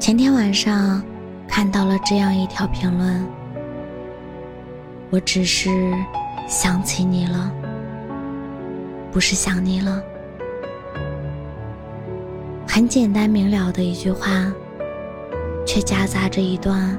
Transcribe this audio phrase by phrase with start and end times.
[0.00, 1.02] 前天晚上
[1.48, 3.26] 看到了这样一条评论，
[5.10, 5.94] 我只是
[6.46, 7.50] 想起你了，
[9.10, 10.02] 不是想你了。
[12.68, 14.52] 很简单明了的一句话，
[15.66, 16.98] 却夹杂着一段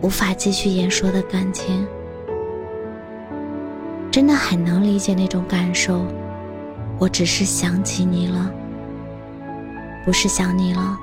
[0.00, 1.86] 无法继续言说的感情。
[4.10, 6.06] 真的很能理解那种感受，
[6.98, 8.50] 我只是想起你了，
[10.06, 10.98] 不是想你了。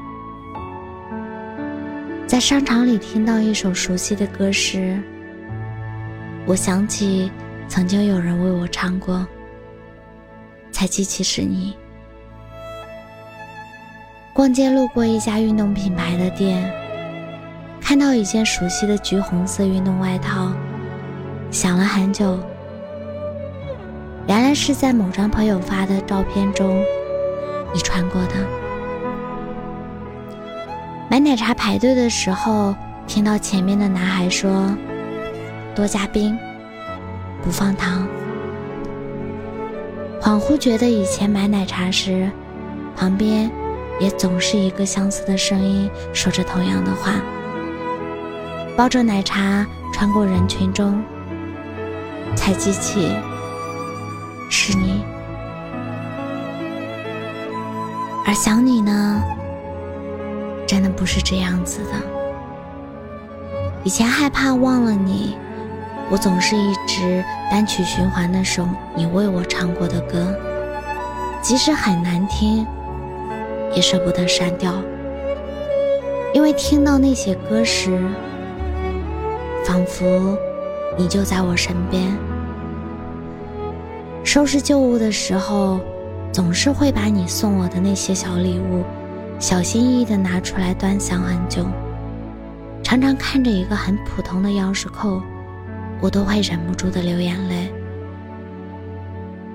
[2.25, 4.99] 在商场里听到一首熟悉的歌时，
[6.47, 7.31] 我想起
[7.67, 9.25] 曾经有人为我唱过，
[10.71, 11.75] 才记起是你。
[14.33, 16.73] 逛街路过一家运动品牌的店，
[17.79, 20.51] 看到一件熟悉的橘红色运动外套，
[21.51, 22.39] 想了很久，
[24.27, 26.83] 原来是在某张朋友发的照片中
[27.73, 28.62] 你穿过的。
[31.13, 32.73] 买奶茶排队的时候，
[33.05, 34.75] 听到前面的男孩说
[35.75, 36.35] ：“多加冰，
[37.43, 38.07] 不放糖。”
[40.19, 42.31] 恍惚觉得以前买奶茶时，
[42.97, 43.47] 旁边
[43.99, 47.11] 也总是一个相似的声音说着同样的话。
[48.75, 50.99] 抱着奶茶穿过人群中，
[52.35, 53.15] 才记起
[54.49, 55.03] 是你。
[58.25, 59.23] 而想你呢？
[60.73, 61.91] 真的不是这样子的。
[63.83, 65.37] 以前害怕忘了你，
[66.09, 70.35] 我总是一直单曲循环的首你为我唱过的歌，
[71.43, 72.65] 即使很难听，
[73.75, 74.73] 也舍不得删掉。
[76.33, 78.03] 因为听到那些歌时，
[79.63, 80.35] 仿佛
[80.97, 82.17] 你就在我身边。
[84.23, 85.79] 收拾旧物的时候，
[86.31, 88.83] 总是会把你送我的那些小礼物。
[89.43, 91.65] 小心翼翼地拿出来端详很久，
[92.81, 95.21] 常常看着一个很普通的钥匙扣，
[95.99, 97.69] 我都会忍不住的流眼泪。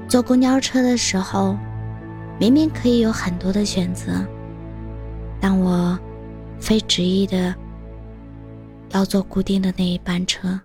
[0.07, 1.57] 坐公交车的时候，
[2.39, 4.23] 明明可以有很多的选择，
[5.41, 5.99] 但我
[6.61, 7.55] 非执意的
[8.91, 10.61] 要坐固定的那一班车，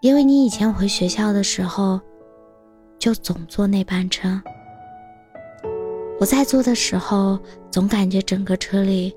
[0.00, 2.00] 因为你以前回学校的时候，
[2.98, 4.40] 就总坐那班车。
[6.20, 7.38] 我在坐的时候，
[7.70, 9.14] 总感觉整个车里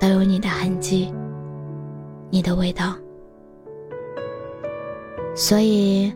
[0.00, 1.12] 都有你的痕迹，
[2.30, 2.94] 你的味道。
[5.34, 6.12] 所以，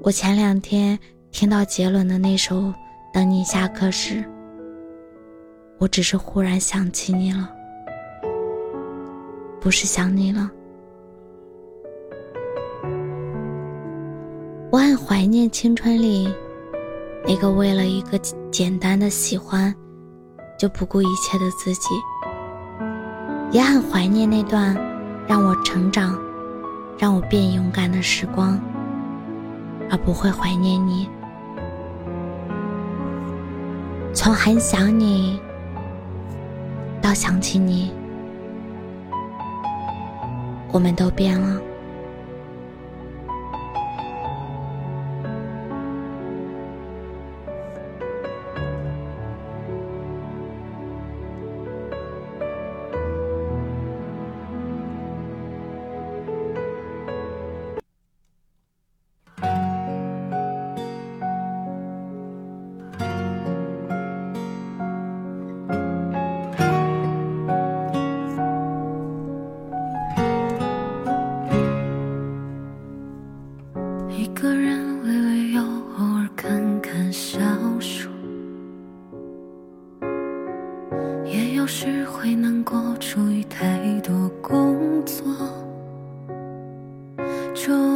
[0.00, 0.98] 我前两天
[1.30, 2.56] 听到杰伦的那首
[3.12, 4.14] 《等你下课时》，
[5.78, 7.50] 我只是忽然想起你了，
[9.60, 10.50] 不是想你了。
[14.70, 16.32] 我很怀念青春里。
[17.26, 18.18] 那个为了一个
[18.50, 19.74] 简单的喜欢，
[20.58, 21.88] 就不顾一切的自己，
[23.50, 24.76] 也很怀念那段
[25.26, 26.18] 让我成长、
[26.98, 28.60] 让我变勇敢的时光，
[29.90, 31.08] 而不会怀念你。
[34.12, 35.40] 从很想你
[37.00, 37.90] 到想起你，
[40.70, 41.60] 我们都变了。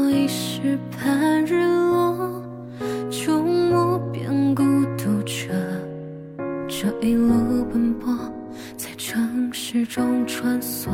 [0.01, 2.41] 我一时盼日落，
[3.11, 4.63] 终无边孤
[4.97, 5.49] 独着。
[6.69, 8.17] 这一路奔波，
[8.77, 10.89] 在城市中穿梭，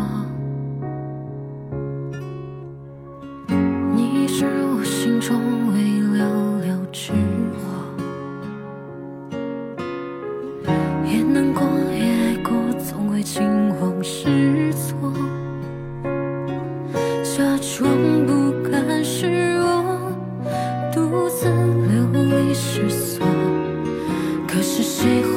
[24.65, 25.34] 是谁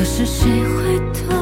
[0.00, 0.98] 可是谁会
[1.28, 1.39] 懂？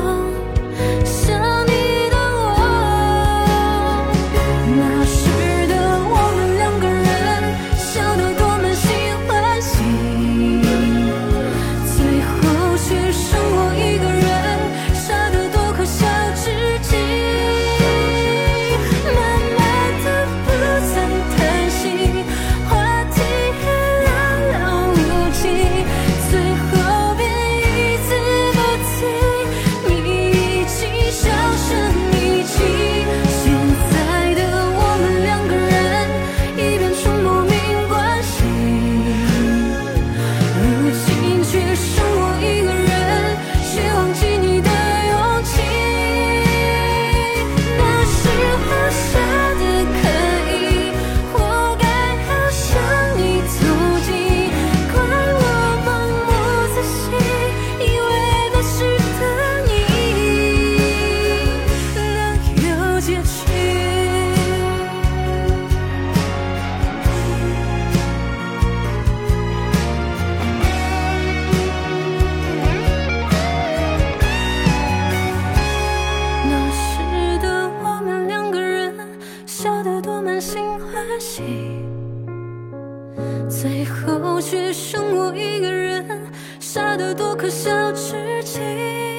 [86.99, 89.18] 的多可笑痴情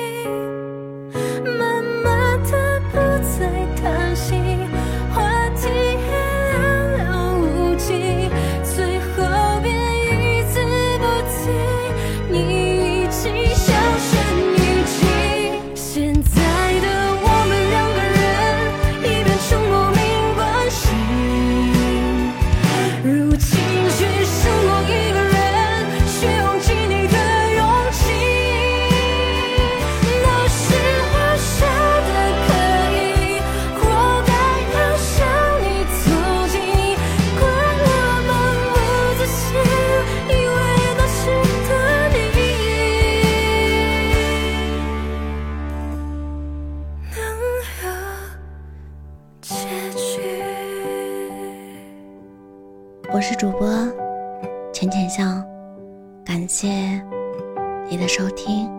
[53.11, 53.67] 我是主播
[54.71, 55.23] 浅浅笑
[56.23, 56.69] 感谢
[57.89, 58.78] 你的收听。